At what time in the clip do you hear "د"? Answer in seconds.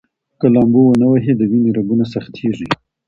1.37-1.41